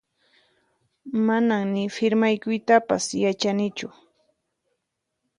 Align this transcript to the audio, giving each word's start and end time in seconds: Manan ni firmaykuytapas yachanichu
Manan 1.25 1.65
ni 1.73 1.83
firmaykuytapas 1.95 3.03
yachanichu 3.23 3.87